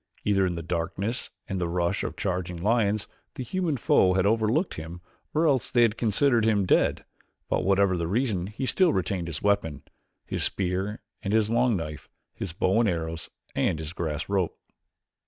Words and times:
Either 0.25 0.47
in 0.47 0.55
the 0.55 0.63
darkness 0.63 1.29
and 1.47 1.61
the 1.61 1.67
rush 1.67 2.03
of 2.03 2.15
the 2.15 2.19
charging 2.21 2.57
lions 2.57 3.07
the 3.35 3.43
human 3.43 3.77
foe 3.77 4.15
had 4.15 4.25
overlooked 4.25 4.73
him 4.73 4.99
or 5.35 5.45
else 5.45 5.69
they 5.69 5.83
had 5.83 5.95
considered 5.95 6.43
him 6.43 6.65
dead; 6.65 7.05
but 7.49 7.63
whatever 7.63 7.95
the 7.95 8.07
reason 8.07 8.47
he 8.47 8.65
still 8.65 8.93
retained 8.93 9.27
his 9.27 9.43
weapons 9.43 9.83
his 10.25 10.41
spear 10.43 11.03
and 11.21 11.33
his 11.35 11.51
long 11.51 11.77
knife, 11.77 12.09
his 12.33 12.51
bow 12.51 12.79
and 12.79 12.89
arrows, 12.89 13.29
and 13.55 13.77
his 13.77 13.93
grass 13.93 14.27
rope. 14.27 14.57